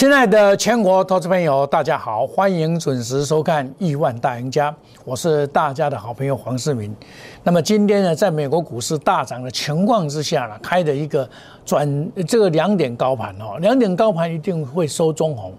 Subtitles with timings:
[0.00, 4.72] 亲爱的全国投资朋友，大家好，欢迎准时收看《亿万大赢家》，
[5.04, 6.96] 我是大家的好朋友黄世明。
[7.44, 11.28] 那么今天呢，在美国股市大涨的情况之下呢，开的一个
[11.66, 15.52] 转这个两点高盘哦，两点高盘一定会收中红。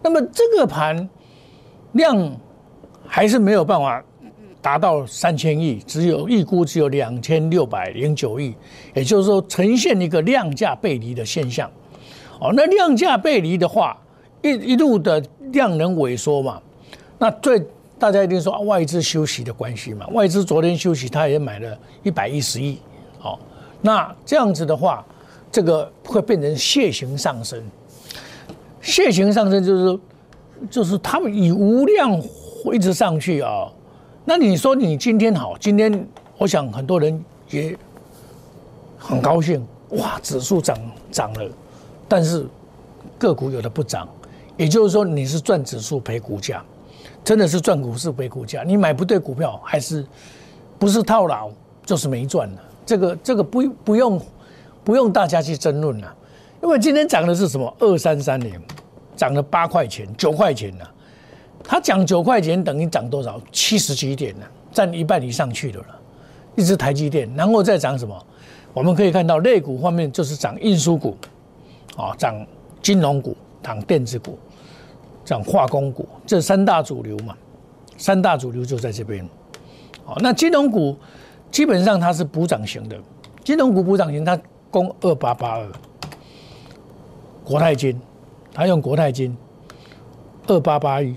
[0.00, 1.06] 那么这个盘
[1.92, 2.34] 量
[3.06, 4.02] 还是没有办法
[4.62, 8.56] 达到三千亿，只有预估只有两千六百零九亿，
[8.94, 11.70] 也就是说呈现一个量价背离的现象。
[12.40, 13.96] 哦，那量价背离的话，
[14.42, 15.22] 一一路的
[15.52, 16.60] 量能萎缩嘛，
[17.18, 17.62] 那最
[17.98, 22.78] 大家一定说啊，外资休息的关系嘛，外资昨天休息，他也买了一百一十亿，
[23.18, 23.38] 好，
[23.80, 25.04] 那这样子的话，
[25.50, 27.62] 这个会变成楔形上升，
[28.82, 29.98] 楔形上升就是
[30.70, 32.22] 就是他们以无量
[32.72, 33.66] 一直上去啊，
[34.26, 36.06] 那你说你今天好，今天
[36.36, 37.74] 我想很多人也
[38.98, 40.78] 很高兴，哇，指数涨
[41.10, 41.50] 涨了。
[42.08, 42.46] 但是
[43.18, 44.08] 个股有的不涨，
[44.56, 46.62] 也就是说你是赚指数赔股价，
[47.24, 48.62] 真的是赚股市赔股价。
[48.62, 50.06] 你买不对股票，还是
[50.78, 51.50] 不是套牢，
[51.84, 52.58] 就是没赚了。
[52.84, 54.20] 这个这个不不用
[54.84, 56.14] 不用大家去争论了，
[56.62, 57.74] 因为今天涨的是什么？
[57.80, 58.60] 二三三零
[59.16, 60.84] 涨了八块钱、九块钱呢？
[61.64, 63.40] 它涨九块钱等于涨多少？
[63.50, 64.46] 七十几点呢？
[64.72, 65.86] 占一半以上去的了。
[66.54, 68.26] 一只台积电，然后再涨什么？
[68.72, 71.16] 我们可以看到类股方面就是涨运输股。
[71.96, 72.46] 啊，涨
[72.82, 74.38] 金融股，涨电子股，
[75.24, 77.34] 涨化工股，这三大主流嘛，
[77.96, 79.26] 三大主流就在这边。
[80.04, 80.96] 好，那金融股
[81.50, 82.96] 基本上它是补涨型的，
[83.42, 84.38] 金融股补涨型，它
[84.70, 85.66] 攻二八八二，
[87.42, 87.98] 国泰金，
[88.52, 89.34] 它用国泰金
[90.46, 91.14] 二八八一，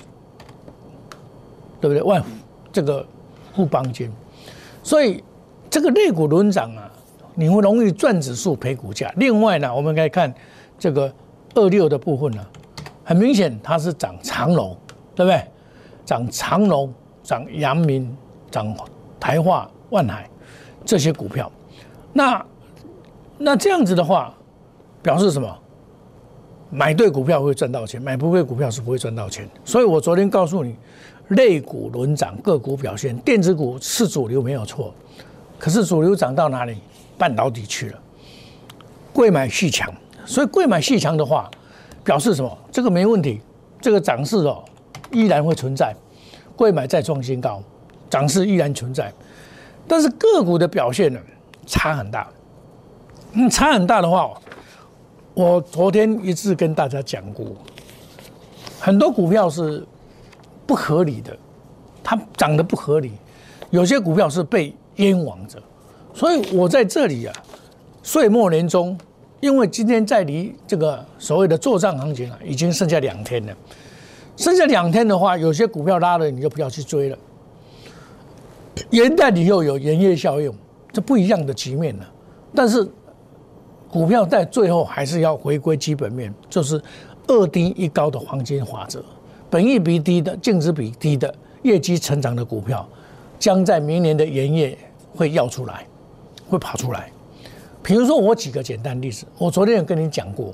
[1.81, 2.01] 对不对？
[2.01, 2.23] 万
[2.71, 3.05] 这个
[3.53, 4.09] 富邦金，
[4.81, 5.21] 所以
[5.69, 6.89] 这个类股轮涨啊，
[7.35, 9.13] 你会容易赚指数赔股价。
[9.17, 10.33] 另外呢，我们可以看。
[10.79, 11.13] 这个
[11.53, 12.43] 二六的部分呢，
[13.03, 14.75] 很明显它是涨长龙，
[15.13, 15.43] 对不对？
[16.05, 16.91] 涨长龙、
[17.21, 18.15] 涨阳明、
[18.49, 18.73] 涨
[19.19, 20.27] 台化、万海
[20.83, 21.51] 这些股票，
[22.13, 22.43] 那
[23.37, 24.33] 那这样子的话，
[25.03, 25.55] 表示什么？
[26.71, 29.47] 买对股票会赚到钱，买不对股票是不会赚到钱。
[29.65, 30.75] 所以我昨天告诉你，
[31.29, 34.93] 类股轮涨，个股表现，电子股是主流没有错，
[35.57, 36.77] 可是主流涨到哪里？
[37.17, 37.99] 半导体去了，
[39.11, 39.91] 贵买续强。
[40.29, 41.49] 所以贵买细强的话，
[42.03, 42.55] 表示什么？
[42.71, 43.41] 这个没问题，
[43.81, 44.63] 这个涨势哦
[45.11, 45.91] 依然会存在，
[46.55, 47.63] 贵买再创新高，
[48.11, 49.11] 涨势依然存在。
[49.87, 51.19] 但是个股的表现呢，
[51.65, 52.29] 差很大。
[53.31, 54.39] 嗯，差很大的话，
[55.33, 57.47] 我昨天一直跟大家讲过，
[58.79, 59.83] 很多股票是
[60.67, 61.35] 不合理的，
[62.03, 63.13] 它涨得不合理，
[63.71, 65.59] 有些股票是被冤枉着。
[66.13, 67.33] 所以我在这里啊，
[68.03, 68.95] 岁末年终。
[69.39, 73.55] 因为今天在离这个所谓的做账行情啊，已经剩下两天了。
[74.35, 77.17] 剩下两天的话，有些股票拉了，你就不要去追了。
[78.91, 80.53] 元旦你又有元月效应，
[80.91, 82.09] 这不一样的局面了。
[82.55, 82.87] 但是
[83.89, 86.81] 股票在最后还是要回归基本面，就是
[87.27, 89.03] 二低一高的黄金法则。
[89.49, 91.33] 本益比低的、净值比低的、
[91.63, 92.87] 业绩成长的股票，
[93.37, 94.77] 将在明年的元月
[95.15, 95.85] 会要出来，
[96.49, 97.11] 会跑出来。
[97.81, 100.53] 比如说，我举个简单例子，我昨天有跟你讲过，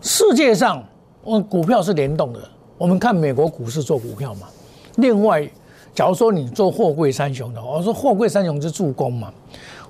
[0.00, 0.82] 世界上
[1.22, 2.40] 我股票是联动的。
[2.78, 4.46] 我们看美国股市做股票嘛。
[4.96, 5.48] 另外，
[5.94, 9.32] 假如说你做货柜三雄的，我说货柜三雄是助攻嘛。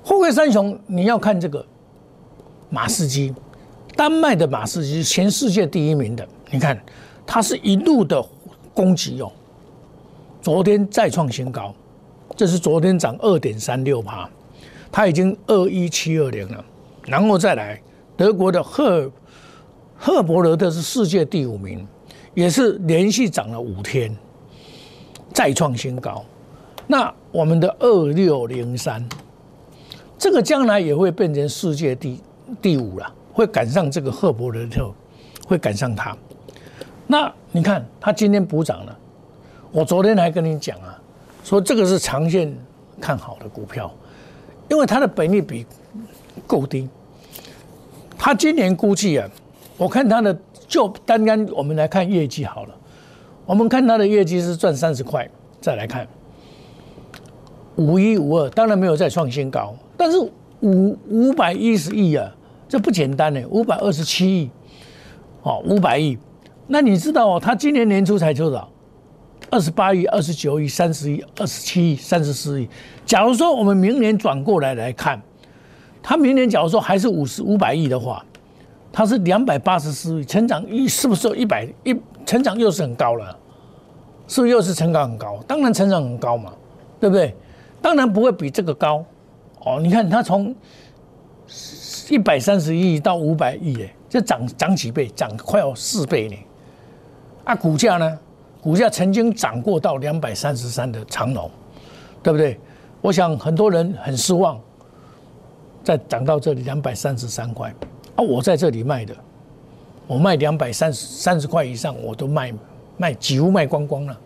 [0.05, 1.65] 货柜三雄你要看这个
[2.71, 3.35] 马士基，
[3.97, 6.81] 丹麦的马士基全世界第一名的，你看
[7.27, 8.25] 它是一路的
[8.73, 9.31] 攻击哦。
[10.41, 11.75] 昨天再创新高，
[12.37, 14.31] 这是昨天涨二点三六趴。
[14.97, 16.65] 它已经二一七二零了，
[17.05, 17.79] 然后再来
[18.17, 19.13] 德国的赫
[19.95, 21.87] 赫伯勒特是世界第五名，
[22.33, 24.17] 也是连续涨了五天，
[25.35, 26.25] 再创新高。
[26.87, 29.07] 那我们的二六零三，
[30.17, 32.19] 这个将来也会变成世界第
[32.63, 34.91] 第五了，会赶上这个赫伯勒特，
[35.47, 36.17] 会赶上它。
[37.07, 38.99] 那你看它今天补涨了，
[39.71, 40.99] 我昨天还跟你讲啊，
[41.45, 42.51] 说这个是长线
[42.99, 43.93] 看好的股票。
[44.69, 45.65] 因为它的本益比
[46.47, 46.89] 够低，
[48.19, 49.29] 它今年估计啊，
[49.77, 50.37] 我看它的
[50.67, 52.75] 就单单我们来看业绩好了，
[53.45, 55.29] 我们看它的业绩是赚三十块，
[55.61, 56.07] 再来看
[57.77, 60.19] 五一五二，当然没有再创新高，但是
[60.61, 62.35] 五五百一十亿啊，
[62.69, 64.51] 这不简单呢，五百二十七亿，
[65.43, 66.19] 哦，五百亿，
[66.67, 68.69] 那你知道哦，它今年年初才多少？
[69.51, 72.69] 二十八亿、二十九亿、三十亿、二十七亿、三十四亿。
[73.05, 75.21] 假如说我们明年转过来来看，
[76.03, 78.25] 他明年假如说还是五十五百亿的话，
[78.93, 81.95] 它是两百八十四亿，成长一是不是有一百一？
[82.25, 83.39] 成长又是很高了，
[84.27, 85.39] 是不是又是成长很高？
[85.47, 86.53] 当然成长很高嘛，
[86.99, 87.35] 对不对？
[87.81, 89.05] 当然不会比这个高
[89.61, 89.79] 哦。
[89.81, 90.55] 你看它从
[92.09, 95.07] 一百三十亿到五百亿，哎，这涨涨几倍？
[95.09, 96.37] 涨快要四倍呢。
[97.45, 98.19] 啊，股价呢？
[98.67, 101.49] 股价曾经涨过到两百三十三的长龙，
[102.21, 102.59] 对不对？
[103.01, 104.61] 我想很多人很失望，
[105.85, 107.73] 再涨到这里两百三十三块
[108.17, 108.25] 啊！
[108.25, 109.15] 我在这里卖的，
[110.09, 112.53] 我卖两百三十三十块以上，我都卖
[112.97, 114.19] 卖几乎卖光光了，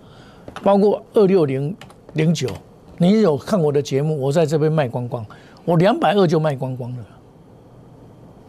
[0.62, 1.76] 包括二六零
[2.14, 2.48] 零九，
[2.96, 4.18] 你有看我的节目？
[4.18, 5.22] 我在这边卖光光，
[5.66, 7.04] 我两百二就卖光光了。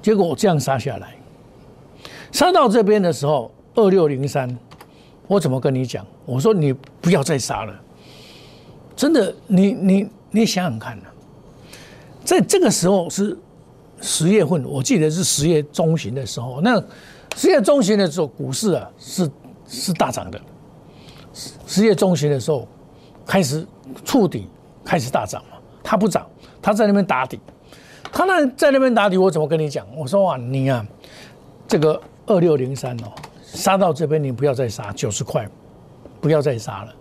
[0.01, 1.15] 结果我这样杀下来，
[2.31, 4.57] 杀到这边的时候，二六零三。
[5.31, 6.05] 我怎么跟你讲？
[6.25, 7.73] 我说你不要再杀了，
[8.97, 11.05] 真的，你你你想想看呢，
[12.21, 13.37] 在这个时候是
[14.01, 16.83] 十月份，我记得是十月中旬的时候，那
[17.37, 19.31] 十月中旬的时候，股市啊是
[19.69, 20.37] 是大涨的。
[21.65, 22.67] 十月中旬的时候
[23.25, 23.65] 开始
[24.03, 24.49] 触底，
[24.83, 26.27] 开始大涨嘛，它不涨，
[26.61, 27.39] 它在那边打底，
[28.11, 29.87] 它那在那边打底，我怎么跟你讲？
[29.95, 30.85] 我说啊，你啊，
[31.69, 33.13] 这个二六零三哦。
[33.53, 35.47] 杀到这边，你不要再杀九十块，
[36.21, 36.93] 不要再杀了。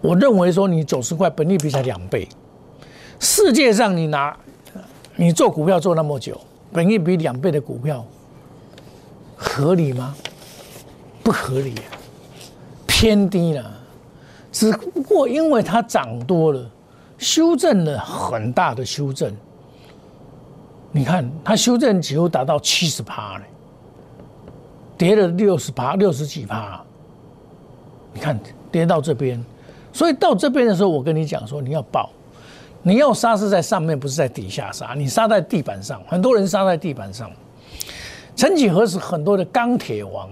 [0.00, 2.28] 我认为说你九十块，本利比才两倍。
[3.18, 4.36] 世界上你拿
[5.16, 6.40] 你做股票做那么久，
[6.72, 8.04] 本利比两倍的股票
[9.34, 10.14] 合理吗？
[11.24, 11.74] 不合理，
[12.86, 13.72] 偏低了。
[14.52, 16.70] 只不过因为它涨多了，
[17.18, 19.34] 修正了很大的修正。
[20.92, 23.44] 你看它修正几乎达到七十趴了。
[24.96, 26.82] 跌了六十趴，六十几趴，
[28.12, 28.38] 你看
[28.70, 29.42] 跌到这边，
[29.92, 32.10] 所以到这边的时候，我跟你讲说，你要爆，
[32.82, 37.30] 你要杀是在上面，不是在底下杀，你杀在地板上，很多人杀在地板上。
[38.34, 40.28] 曾几何时，很多的钢铁王，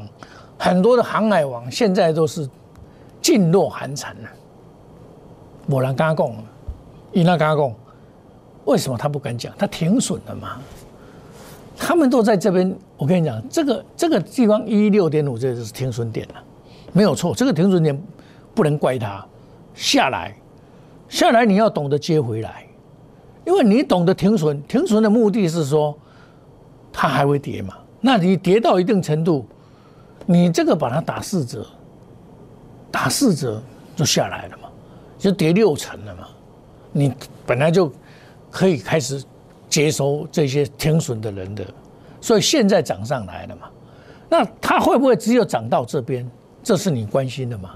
[0.58, 2.49] 很多的航海王，现在都是
[3.22, 4.28] 噤若寒蝉了。
[5.67, 6.32] 我来跟他讲，
[7.12, 7.75] 伊那跟他讲，
[8.67, 9.52] 为什么他不敢讲？
[9.58, 10.60] 他停损了嘛。
[11.76, 16.35] 他们都在这边，我跟你讲，这个这个地方一六点五，这就是停损点了，
[16.93, 17.35] 没有错。
[17.35, 18.00] 这个停损点
[18.55, 19.26] 不能怪他
[19.75, 20.37] 下来，
[21.09, 22.65] 下来你要懂得接回来，
[23.44, 25.97] 因为你懂得停损，停损的目的是说
[26.93, 27.75] 它还会跌嘛。
[28.00, 29.44] 那你跌到一定程度，
[30.27, 31.67] 你这个把它打四折，
[32.91, 33.61] 打四折
[33.97, 34.69] 就下来了嘛，
[35.19, 36.29] 就跌六成了嘛。
[36.93, 37.12] 你
[37.44, 37.91] 本来就
[38.50, 39.23] 可以开始。
[39.75, 41.67] 接收这些停损的人的，
[42.21, 43.69] 所以现在涨上来了嘛？
[44.29, 46.25] 那它会不会只有涨到这边？
[46.62, 47.71] 这是你关心的嘛？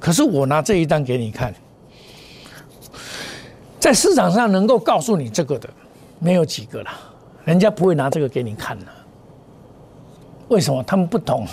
[0.00, 1.54] 可是我拿这一单给你看，
[3.78, 5.70] 在市场上能够告诉你这个的，
[6.18, 6.90] 没有几个了，
[7.44, 8.86] 人家不会拿这个给你看的。
[10.48, 10.82] 为什么？
[10.82, 11.46] 他们不懂，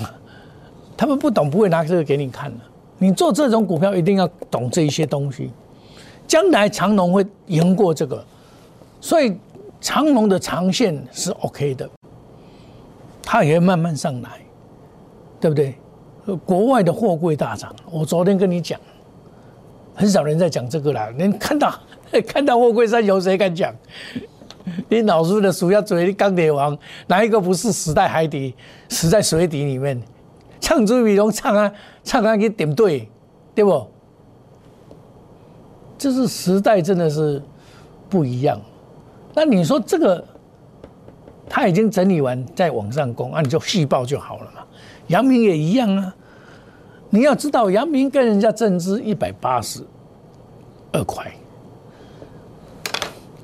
[0.98, 2.58] 他们不懂，不会拿这个给你看的。
[2.98, 5.52] 你做这种股票一定要懂这一些东西，
[6.28, 8.26] 将来长龙会赢过这个，
[9.00, 9.38] 所以。
[9.82, 11.90] 长龙的长线是 OK 的，
[13.22, 14.30] 它也会慢慢上来，
[15.40, 15.76] 对不对？
[16.46, 18.80] 国外的货柜大涨，我昨天跟你讲，
[19.96, 21.10] 很少人在讲这个啦。
[21.18, 21.74] 你看到
[22.28, 23.74] 看到货柜山，有谁敢讲？
[24.88, 28.54] 你老子的鼠要追钢铁王，哪一个不是死在海底、
[28.90, 30.00] 死在水底里面？
[30.60, 31.72] 唱朱比龙唱啊
[32.04, 33.10] 唱啊，给点对，
[33.56, 33.88] 对不？
[35.98, 37.42] 这是时代真的是
[38.10, 38.62] 不一样。
[39.34, 40.24] 那你说这个
[41.48, 44.62] 他已经整理完，在网上公，那你就细报就好了嘛。
[45.08, 46.16] 杨明也一样啊。
[47.12, 49.84] 你要知道，杨明跟人家增资一百八十
[50.92, 51.32] 二块，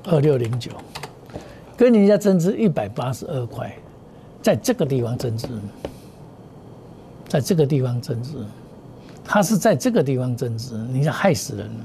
[0.04, 0.70] 二六零九，
[1.76, 3.76] 跟人家增资一百八十二块，
[4.40, 5.48] 在这个地方增资，
[7.26, 8.46] 在这个地方增资，
[9.24, 11.84] 他是在这个地方增资，你想害死人了，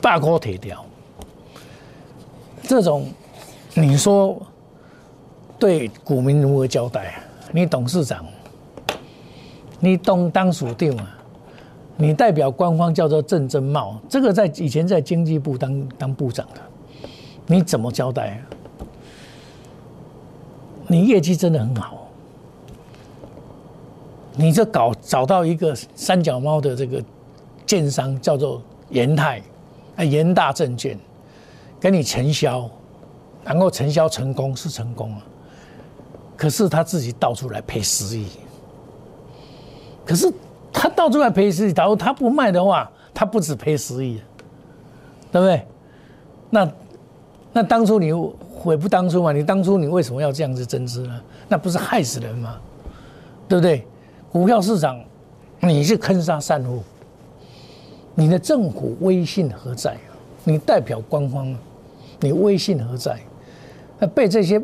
[0.00, 0.84] 八锅铁条。
[2.62, 3.06] 这种，
[3.74, 4.40] 你说
[5.58, 7.22] 对股民如何交代？
[7.52, 8.24] 你董事长，
[9.78, 11.18] 你当当属定啊？
[11.96, 16.60] 你代表官方叫做郑珍茂，这个在以前在经济部当当部长的，
[17.46, 18.40] 你怎么交代啊？
[20.86, 22.08] 你业绩真的很好，
[24.34, 27.02] 你这搞找到一个三脚猫的这个
[27.66, 29.42] 建商叫做延泰
[29.96, 30.98] 啊，延大证券。
[31.82, 32.70] 跟你承销，
[33.42, 35.22] 然后承销成功是成功了，
[36.36, 38.28] 可是他自己倒出来赔十亿，
[40.06, 40.32] 可是
[40.72, 44.22] 他倒出来赔十亿，假如他不卖的话，他不止赔十亿，
[45.32, 45.66] 对不对？
[46.50, 46.72] 那
[47.52, 49.32] 那当初你悔不当初嘛？
[49.32, 51.20] 你当初你为什么要这样子增资呢？
[51.48, 52.60] 那不是害死人吗？
[53.48, 53.84] 对不对？
[54.30, 55.02] 股票市场
[55.58, 56.80] 你是坑杀散户，
[58.14, 60.14] 你的政府威信何在啊？
[60.44, 61.54] 你代表官方，
[62.22, 63.18] 你威信何在？
[63.98, 64.60] 那被这些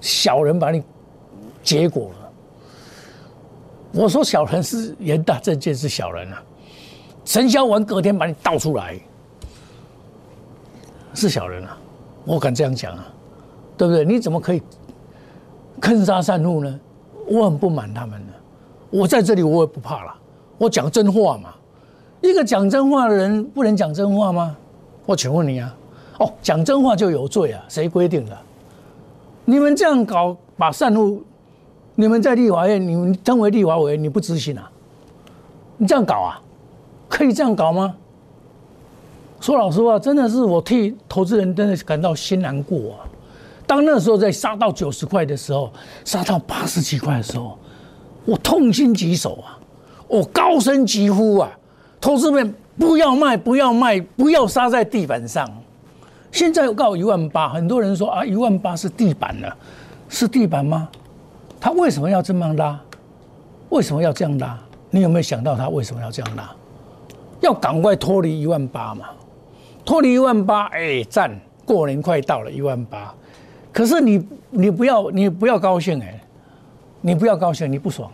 [0.00, 0.82] 小人把你
[1.62, 2.32] 结果了。
[3.92, 6.42] 我说小人是严大政件是小人啊，
[7.24, 8.98] 承销完隔天把你倒出来，
[11.14, 11.76] 是小人啊，
[12.24, 13.06] 我敢这样讲啊，
[13.76, 14.04] 对不对？
[14.04, 14.62] 你怎么可以
[15.80, 16.80] 坑杀散户呢？
[17.28, 18.32] 我很不满他们的，
[18.90, 20.14] 我在这里我也不怕了，
[20.58, 21.54] 我讲真话嘛。
[22.20, 24.56] 一个讲真话的人不能讲真话吗？
[25.04, 25.74] 我请问你啊，
[26.18, 27.62] 哦，讲真话就有罪啊？
[27.68, 28.36] 谁规定的？
[29.44, 31.22] 你们这样搞，把散户。
[31.98, 34.70] 你们在立法院，你们称为立法委员，你不执行啊？
[35.78, 36.40] 你这样搞啊？
[37.08, 37.94] 可以这样搞吗？
[39.40, 43.08] 说老实话，真的是我替投资人真的感到心难过啊！
[43.66, 45.70] 当那时候在杀到九十块的时候，
[46.04, 47.58] 杀到八十几块的时候，
[48.24, 49.58] 我痛心疾首啊！
[50.08, 51.50] 我高声疾呼啊！
[52.00, 55.48] 投资人不要卖，不要卖，不要杀在地板上。
[56.36, 59.56] 现在告一万八，很多人说啊，一万八是地板了，
[60.06, 60.86] 是地板吗？
[61.58, 62.78] 他为什么要这么拉？
[63.70, 64.58] 为什么要这样拉？
[64.90, 66.54] 你有没有想到他为什么要这样拉？
[67.40, 69.06] 要赶快脱离一万八嘛？
[69.82, 71.34] 脱离一万八，哎，赞！
[71.64, 73.14] 过年快到了，一万八。
[73.72, 76.20] 可是你，你不要，你不要高兴哎！
[77.00, 78.10] 你不要高兴，你不爽。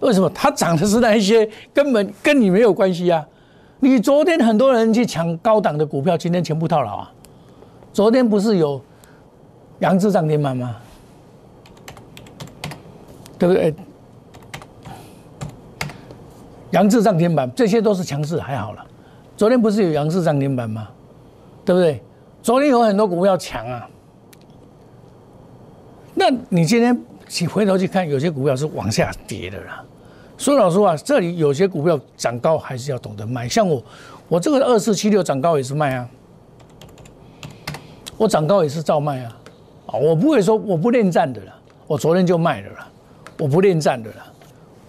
[0.00, 0.28] 为什么？
[0.30, 3.24] 他涨的是那一些根本跟你没有关系啊！
[3.78, 7.12] 你昨天很多人去抢高档的股票，今天全部套牢啊！
[7.96, 8.78] 昨天不是有
[9.78, 10.76] 杨志涨停板吗？
[13.38, 13.74] 对不对？
[16.72, 18.84] 杨志涨停板，这些都是强势，还好了。
[19.34, 20.88] 昨天不是有杨志涨停板吗？
[21.64, 22.02] 对不对？
[22.42, 23.88] 昨天有很多股票强啊。
[26.12, 29.82] 那你今天去回头去看，有些股票是往下跌的啦。
[30.36, 33.48] 说老实话，这里有些股票涨高还是要懂得卖。
[33.48, 33.82] 像我，
[34.28, 36.06] 我这个二四七六涨高也是卖啊，
[38.16, 39.36] 我涨高也是照卖啊。
[39.86, 41.54] 啊，我不会说我不恋战的了，
[41.86, 42.88] 我昨天就卖了啦。
[43.38, 44.16] 我不恋战的了，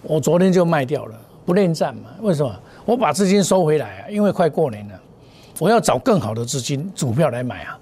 [0.02, 2.10] 我昨天就卖掉了，不恋战嘛？
[2.20, 2.52] 为什么？
[2.84, 4.94] 我把资金收回来啊，因为快过年了，
[5.58, 7.78] 我要找更好的资金主票来买啊，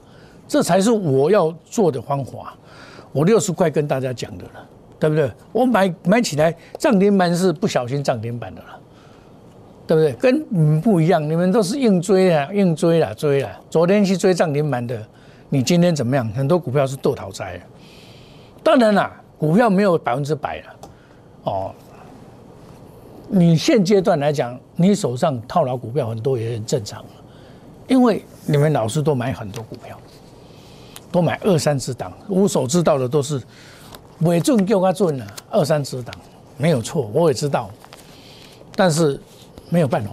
[0.48, 2.54] 这才是我要做的方法。
[3.12, 5.30] 我六十块跟大家讲的了，对不对？
[5.52, 8.78] 我买买起来涨停板是不小心涨停板的了，
[9.86, 10.12] 对不对？
[10.14, 13.58] 跟你们不一样，你们都是硬追啊，硬追啦，追啦。
[13.70, 15.00] 昨天去追涨停板的，
[15.48, 16.28] 你今天怎么样？
[16.30, 17.60] 很多股票是豆逃灾。
[18.62, 19.22] 当然啦。
[19.38, 20.76] 股票没有百分之百了，
[21.42, 21.70] 哦，
[23.28, 27.04] 你现阶段来讲，你手上套牢股票很多也很正常，
[27.86, 30.00] 因为你们老师都买很多股票，
[31.12, 33.38] 都买二三十档，我所知道的都是
[34.20, 36.14] 尾准就他准了，二三十档
[36.56, 37.68] 没有错，我也知道，
[38.74, 39.20] 但是
[39.68, 40.12] 没有办法，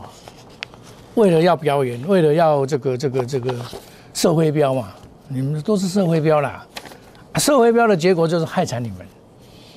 [1.16, 3.56] 为了要表演，为了要这个这个这个
[4.14, 4.90] 社会标嘛，
[5.28, 6.66] 你们都是社会标啦。
[7.36, 9.00] 社会标的结果就是害惨你们。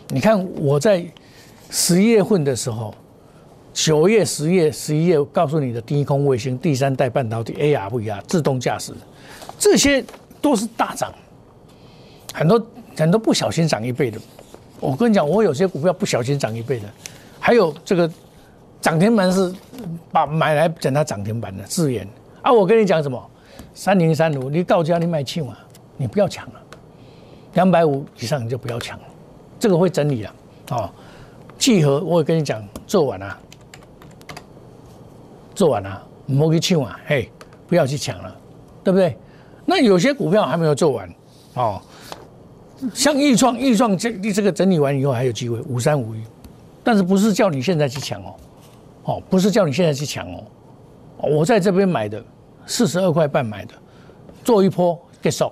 [0.09, 1.05] 你看我在
[1.71, 2.95] 十一月份的时候，
[3.73, 8.93] 九月、十月、十一月告诉你的低空卫星、第三代半导体、ARVR、自动驾驶，
[9.59, 10.05] 这些
[10.41, 11.13] 都是大涨，
[12.33, 14.19] 很多很多不小心涨一倍的。
[14.79, 16.85] 我跟你讲，我有些股票不小心涨一倍的，
[17.41, 18.11] 还有这个
[18.81, 19.53] 涨停板是
[20.13, 22.07] 把买来整它涨停板的资源
[22.43, 22.53] 啊。
[22.53, 23.31] 我跟你讲什么？
[23.77, 25.55] 三零三五，你到家你买气嘛，
[25.99, 26.55] 你不要抢了。
[27.53, 29.05] 两百五以上你就不要抢了，
[29.61, 30.35] 这个会整理了。
[30.71, 30.91] 哦。
[31.59, 33.39] 聚合我也跟你讲，做完了，
[35.55, 37.31] 做完了，莫去抢啊，嘿，
[37.69, 38.35] 不要去抢了，
[38.83, 39.15] 对不对？
[39.67, 41.15] 那有些股票还没有做完。
[41.55, 41.81] 哦，
[42.95, 46.23] 像易创，易创这这个整理完以后还有机会五三五一，
[46.83, 48.35] 但是不是叫你现在去抢哦，
[49.05, 50.45] 哦，不是叫你现在去抢哦，
[51.19, 52.23] 我在这边买的
[52.67, 53.75] 四十二块半买的，
[54.45, 55.51] 做一波结束。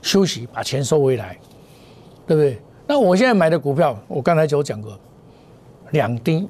[0.00, 1.38] 休息，把钱收回来，
[2.26, 2.60] 对不对？
[2.88, 4.98] 那我现在买的股票，我刚才就讲过，
[5.92, 6.48] 两低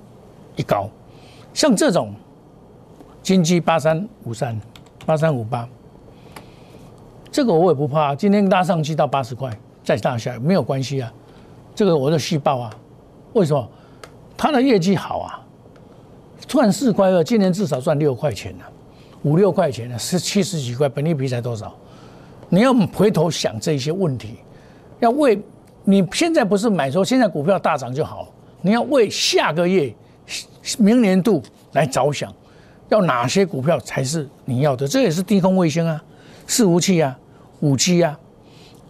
[0.57, 0.89] 一高，
[1.53, 2.15] 像这种
[3.23, 4.59] 金鸡八三五三、
[5.05, 5.69] 八三五八，
[7.31, 11.12] 这个我也不怕，今天拉上去到八十块，再拉下来没有关系啊。
[11.75, 12.75] 这个我的续报啊，
[13.35, 13.69] 为什么？
[14.35, 15.45] 它的业绩好啊，
[16.49, 18.65] 赚四块二，今年至少赚六块钱呢，
[19.23, 21.73] 五六块钱呢，是七十几块，本利比才多少？
[22.49, 24.38] 你要回头想这些问题，
[25.00, 25.41] 要为
[25.85, 28.29] 你现在不是买说现在股票大涨就好，
[28.61, 29.93] 你要为下个月、
[30.79, 32.33] 明年度来着想，
[32.88, 34.87] 要哪些股票才是你要的？
[34.87, 36.02] 这也是低空卫星啊，
[36.47, 37.19] 伺服器啊，
[37.61, 38.19] 五 G 啊，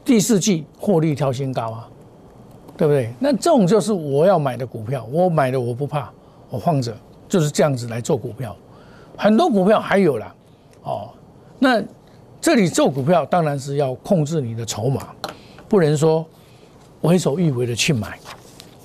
[0.04, 1.88] 第四季获利跳新高啊，
[2.76, 3.12] 对不对？
[3.20, 6.10] 那这种就是我要买的股票，我买的我不怕，
[6.50, 6.96] 我放着，
[7.28, 8.56] 就是这样子来做股票。
[9.16, 10.35] 很多股票还有啦，
[10.83, 11.11] 哦，
[11.59, 11.83] 那
[12.40, 15.14] 这里做股票当然是要控制你的筹码，
[15.69, 16.26] 不能说
[17.02, 18.19] 为所欲为的去买。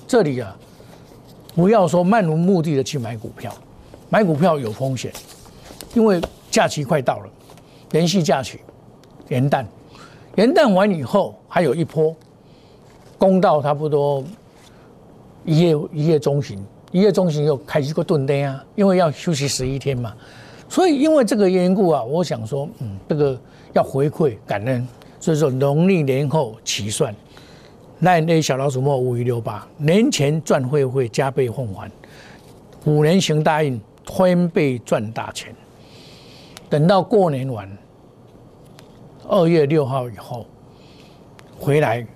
[0.06, 0.56] 这里啊，
[1.54, 3.52] 不要说漫无目的的去买股票，
[4.08, 5.12] 买股票有风险，
[5.94, 6.20] 因为
[6.50, 7.30] 假期快到了，
[7.90, 8.60] 连续假期，
[9.28, 9.64] 元旦，
[10.36, 12.14] 元旦完以后还有一波，
[13.18, 14.22] 攻到差不多
[15.44, 16.58] 一夜一夜中旬。
[16.90, 20.14] 一月中旬又开一个顿灯啊，因为要休息十一天嘛，
[20.70, 23.38] 所以因为这个缘故啊，我想说，嗯，这个
[23.74, 24.88] 要回馈感恩，
[25.20, 27.14] 所以说农历年后起算，
[27.98, 31.90] 那那小老鼠莫五一六八，年前赚会会加倍奉还，
[32.86, 35.54] 五年行大运，翻倍赚大钱，
[36.70, 37.70] 等到过年完，
[39.28, 40.46] 二月六号以后
[41.58, 42.06] 回来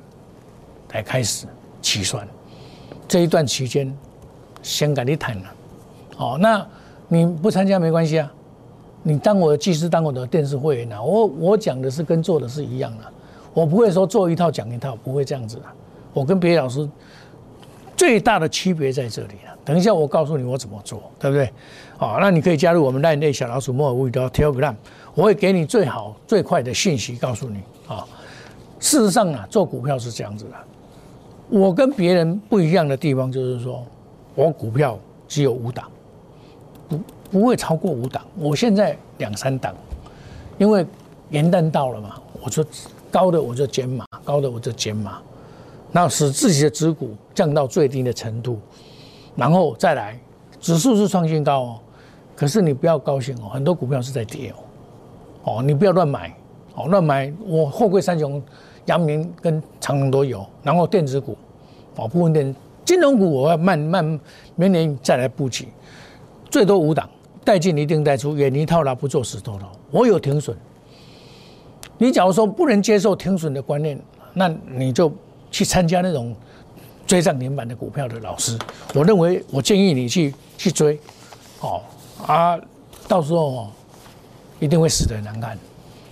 [0.88, 1.46] 才开始
[1.82, 2.26] 起算，
[3.06, 3.94] 这一段期间。
[4.62, 5.54] 先跟你谈了，
[6.16, 6.64] 哦，那
[7.08, 8.32] 你不参加没关系啊，
[9.02, 13.04] 你当我的技师，当我的电视会员啊，我我讲的是跟做的是一样的，
[13.52, 15.62] 我不会说做一套讲一套，不会这样子的。
[16.14, 16.88] 我跟别的老师
[17.96, 19.56] 最大的区别在这里了。
[19.64, 21.52] 等一下我告诉你我怎么做，对不对？
[21.98, 24.74] 好，那你可以加入我们赖内小老鼠莫尔乌的 Telegram，
[25.14, 28.06] 我会给你最好最快的信息告诉你啊。
[28.78, 30.54] 事实上啊，做股票是这样子的，
[31.48, 33.84] 我跟别人不一样的地方就是说。
[34.34, 34.98] 我股票
[35.28, 35.90] 只有五档，
[36.88, 38.24] 不不会超过五档。
[38.38, 39.74] 我现在两三档，
[40.56, 40.86] 因为
[41.28, 42.64] 元旦到了嘛，我说
[43.10, 45.18] 高的我就减码，高的我就减码，
[45.90, 48.58] 那使自己的持股降到最低的程度，
[49.36, 50.18] 然后再来，
[50.60, 51.78] 指数是创新高哦，
[52.34, 54.50] 可是你不要高兴哦，很多股票是在跌
[55.44, 56.34] 哦，哦，你不要乱买，
[56.74, 58.42] 哦，乱买我后贵三雄、
[58.86, 61.36] 阳明跟长隆都有，然后电子股，
[61.96, 62.54] 哦，部分电。
[62.84, 64.20] 金融股我要慢慢
[64.56, 65.68] 明年再来布局，
[66.50, 67.08] 最多五档，
[67.44, 69.66] 带进一定带出，远离套牢，不做死多头。
[69.90, 70.56] 我有停损，
[71.98, 73.98] 你假如说不能接受停损的观念，
[74.34, 75.12] 那你就
[75.50, 76.34] 去参加那种
[77.06, 78.58] 追涨停板的股票的老师。
[78.94, 80.98] 我认为，我建议你去去追，
[81.60, 81.80] 哦
[82.26, 82.58] 啊，
[83.06, 83.70] 到时候哦
[84.58, 85.56] 一定会死得难看。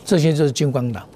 [0.04, 1.06] 这些就是金光党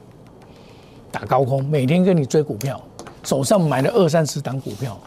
[1.12, 2.81] 打高空，每天跟你追股票，
[3.23, 4.99] 手上买了二三十档股票。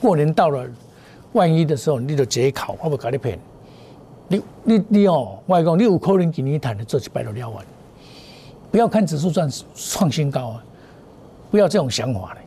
[0.00, 0.64] 过年到了，
[1.32, 3.38] 万一的时候，你就直接考，我不搞你骗。
[4.28, 7.64] 你你你哦，外公，你有可能今年谈的做几百都了完。
[8.70, 10.64] 不要看指数赚创新高啊，
[11.50, 12.40] 不要这种想法嘞。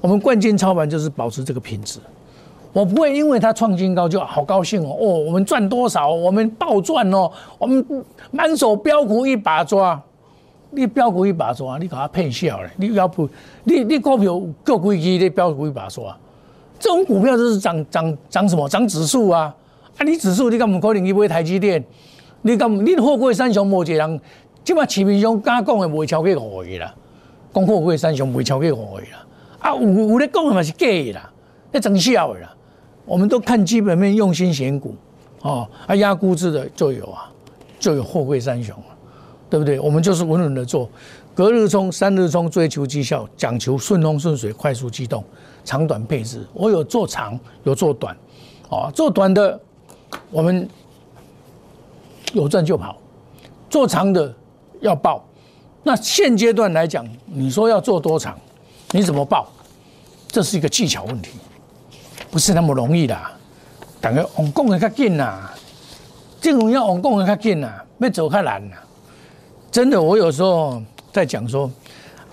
[0.00, 2.00] 我们冠军操盘就是保持这个品质。
[2.72, 6.12] 我不会因为它创新高就好高兴哦哦，我们赚多少？
[6.12, 10.02] 我们暴赚哦，我们满手标股一把抓。
[10.70, 12.70] 你标股一把抓，你搞他骗笑嘞？
[12.76, 13.28] 你要不
[13.62, 16.14] 你你股票各规矩，你标股一把抓。
[16.78, 18.68] 这种股票就是涨涨涨什么？
[18.68, 19.54] 涨指数啊！
[19.96, 21.82] 啊，你指数你敢不可能去买台积电？
[22.42, 24.20] 你敢你货柜三雄无一个人，
[24.62, 26.94] 即马市面上敢讲的未超过五个啦。
[27.54, 29.26] 讲货柜三雄未超过五个啦。
[29.60, 31.30] 啊，有有咧讲的嘛是假的啦，
[31.72, 32.54] 那真笑的啦。
[33.06, 34.94] 我们都看基本面，用心选股
[35.42, 35.66] 哦。
[35.86, 37.30] 啊，压估值的就有啊，
[37.78, 38.92] 就有货柜三雄啊，
[39.48, 39.78] 对不对？
[39.78, 40.90] 我们就是稳稳的做，
[41.34, 45.24] 隔日冲、三日冲，追求绩效，讲求顺风顺水、快速机动。
[45.64, 48.14] 长短配置，我有做长，有做短，
[48.68, 49.58] 哦，做短的
[50.30, 50.68] 我们
[52.34, 52.96] 有赚就跑，
[53.70, 54.32] 做长的
[54.80, 55.24] 要报。
[55.82, 58.38] 那现阶段来讲，你说要做多长，
[58.92, 59.50] 你怎么报？
[60.28, 61.30] 这是一个技巧问题，
[62.30, 63.16] 不是那么容易的。
[64.00, 65.50] 等于往供的较紧呐，
[66.40, 68.76] 这种要往供的较紧呐，要走较难呐。
[69.70, 70.82] 真的，我有时候
[71.14, 71.70] 在讲说，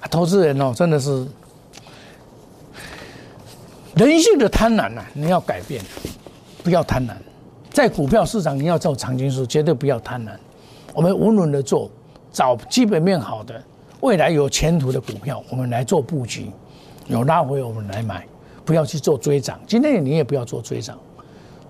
[0.09, 1.27] 投资人哦，真的是。
[3.93, 5.83] 人性的贪婪呐，你要改变，
[6.63, 7.11] 不要贪婪。
[7.69, 10.31] 在股票市场，你要做长青树，绝对不要贪婪。
[10.95, 11.91] 我们稳稳的做，
[12.31, 13.61] 找基本面好的、
[13.99, 16.49] 未来有前途的股票，我们来做布局。
[17.05, 18.25] 有拉回，我们来买，
[18.65, 19.59] 不要去做追涨。
[19.67, 20.97] 今天你也不要做追涨，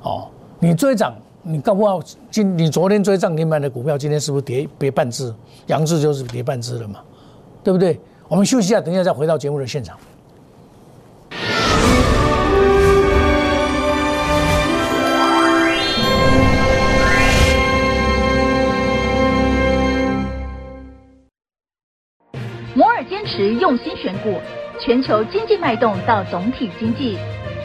[0.01, 1.99] 哦，你追涨，你搞不好
[2.29, 5.33] 今你昨天追涨停板的股票，今天是不是跌跌半只？
[5.67, 6.99] 阳字就是跌半只了嘛，
[7.63, 7.99] 对不对？
[8.27, 9.97] 我们休息一下，等一下再回到节目的现场。
[22.75, 24.39] 摩尔坚持用心选股，
[24.79, 27.17] 全球经济脉动到总体经济，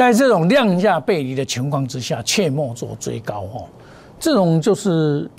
[0.00, 3.68] 在这种量价背离的情况之下，切莫做追高哦。
[4.18, 5.30] 这种就是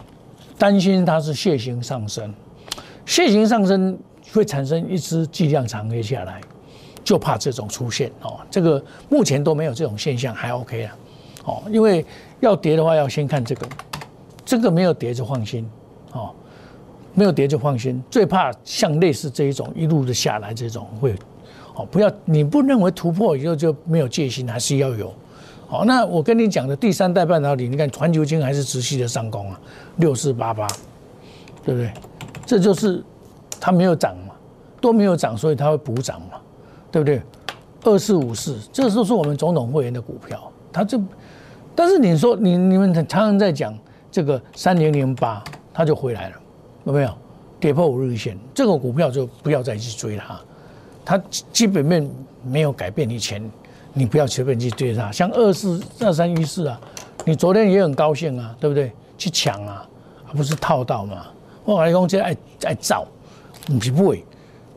[0.56, 2.32] 担心它是楔形上升，
[3.04, 3.98] 楔形上升
[4.32, 6.40] 会产生一只巨量长黑下来，
[7.04, 8.40] 就怕这种出现哦。
[8.52, 10.96] 这个目前都没有这种现象，还 OK 啊。
[11.46, 12.06] 哦，因为
[12.40, 13.68] 要跌的话，要先看这个，
[14.46, 15.68] 这个没有跌就放心
[16.12, 16.30] 哦，
[17.16, 18.00] 没有跌就放心。
[18.12, 21.16] 最怕像类似这一种一路的下来这种会。
[21.86, 25.14] 不要，你不认为突破以后就没有戒心，还是要有。
[25.68, 29.60] 好，那我跟你讲的第三代半导体，你看环球金还是持续的上攻啊，
[29.98, 30.68] 六四八八，
[31.64, 31.92] 对不对？
[32.46, 33.04] 这就是
[33.60, 34.34] 它没有涨嘛，
[34.82, 36.40] 都没有涨，所以它会补涨嘛，
[36.92, 37.22] 对不对？
[37.84, 41.02] 二四五四，这都是我们总统会员的股票，它就，
[41.74, 43.74] 但是你说你你们常常在讲
[44.12, 46.36] 这个三零零八，它就回来了，
[46.84, 47.10] 有没有？
[47.60, 50.40] 跌破五日线，这个股票就不要再去追它。
[51.04, 52.10] 它基本面
[52.44, 53.42] 没有改变以前，
[53.94, 55.12] 你不要随便去追它。
[55.12, 56.80] 像二四二三一四啊，
[57.26, 58.92] 你昨天也很高兴啊，对不对？
[59.18, 59.88] 去抢啊，
[60.30, 61.28] 而不是套到嘛。
[61.64, 63.06] 我来讲，这爱爱造，
[63.68, 64.24] 你不会。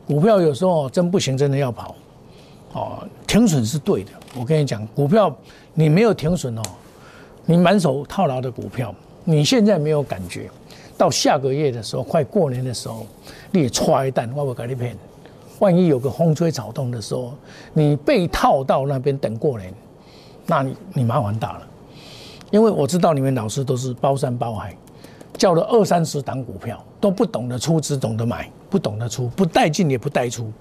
[0.07, 1.95] 股票有时候真不行，真的要跑。
[2.73, 4.11] 哦，停损是对的。
[4.37, 5.35] 我跟你讲，股票
[5.73, 6.61] 你没有停损哦，
[7.45, 10.49] 你满手套牢的股票，你现在没有感觉，
[10.95, 13.07] 到下个月的时候，快过年的时候，
[13.49, 14.95] 你也踹一单，我会给你骗。
[15.59, 17.33] 万一有个风吹草动的时候，
[17.73, 19.73] 你被套到那边等过年，
[20.45, 21.67] 那你你麻烦大了。
[22.51, 24.75] 因为我知道你们老师都是包山包海，
[25.37, 30.51] 叫了二三十档股票，都不懂得出，只懂得买，不懂得出，不带进也不带出，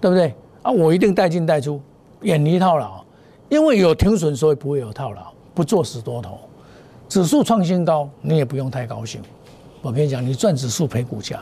[0.00, 0.34] 对不对？
[0.62, 1.80] 啊，我一定带进带出，
[2.22, 3.04] 远离套牢，
[3.48, 6.38] 因为有停损，所以不会有套牢，不做死多头。
[7.08, 9.20] 指数创新高，你也不用太高兴。
[9.82, 11.40] 我跟你讲，你赚指数赔股价。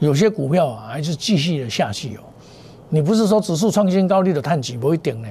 [0.00, 2.20] 有些股票啊，还是继续的下去哦。
[2.88, 5.28] 你不是说指数创新高，你的探底不会顶呢？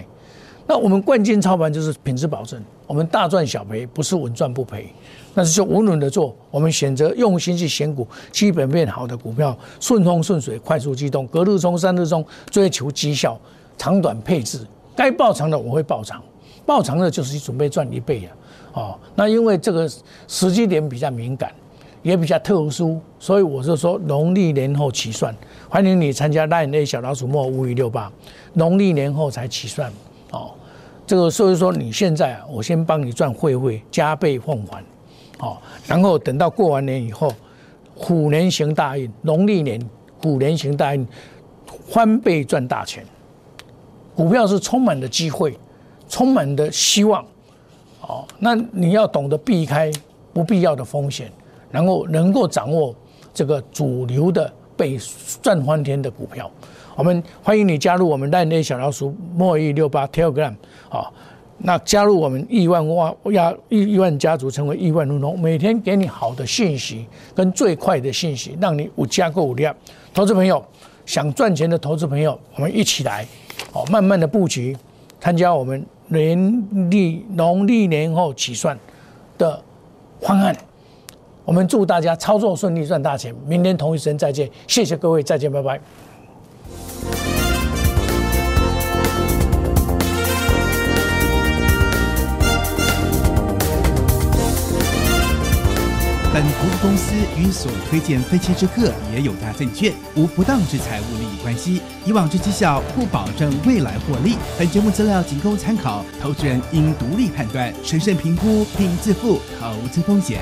[0.68, 4.94] 那我们冠军操盘就是品质保证，我们大赚小赔，不是稳赚不赔，
[5.34, 6.36] 那是就稳稳的做。
[6.52, 13.40] 我们选择用心去选股，基本面好的股票，顺风顺水，快速机动，隔日冲，三日冲，追求绩效，
[13.78, 14.60] 长短配置，
[14.94, 16.22] 该爆长的我会爆长，
[16.66, 18.36] 爆长的就是准备赚一倍啊。
[18.74, 19.90] 哦，那因为这个
[20.28, 21.50] 时机点比较敏感。
[22.08, 25.36] 也比较特殊，所以我是说农历年后起算，
[25.68, 28.10] 欢迎你参加 Line A 小老鼠莫五五六八，
[28.54, 29.92] 农历年后才起算
[30.32, 30.52] 哦。
[31.06, 34.82] 这个所以说你现在，我先帮你赚会费，加倍奉还，
[35.40, 37.30] 哦，然后等到过完年以后，
[37.94, 39.78] 虎年行大运，农历年
[40.24, 41.06] 虎年行大运，
[41.90, 43.04] 翻倍赚大钱。
[44.16, 45.60] 股票是充满的机会，
[46.08, 47.22] 充满的希望，
[48.00, 49.92] 哦，那你要懂得避开
[50.32, 51.30] 不必要的风险。
[51.78, 52.92] 然后能够掌握
[53.32, 54.98] 这个主流的被
[55.44, 56.50] 赚翻天的股票，
[56.96, 60.52] 我们欢迎你加入我们烂内小老鼠莫易六八 Telegram
[60.90, 61.08] 啊，
[61.60, 63.16] 那加入我们亿万万
[63.70, 69.76] 亿亿万家族，成为亿万富翁，每天给你好的信息跟最快的信息，让你五加购五量。
[70.16, 70.66] 投资朋友
[71.06, 73.24] 想赚钱的投资朋友，我们一起来，
[73.72, 74.76] 哦，慢慢的布局，
[75.22, 78.76] 参加我们年历农历年后起算
[79.38, 79.62] 的
[80.22, 80.58] 方案。
[81.48, 83.34] 我们祝大家操作顺利，赚大钱。
[83.48, 85.80] 明天同一时间再见，谢谢各位，再见，拜拜。
[96.34, 104.36] 本投资公司与所推荐分期之客也有大证券无不当之财务利益关系，以往之绩效不保证未来获利。
[104.60, 110.42] 本节目资料仅供参考，投资人应独立判断、审慎评估并自负投资风险。